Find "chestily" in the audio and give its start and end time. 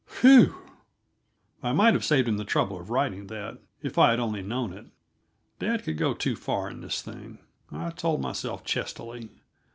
8.65-9.29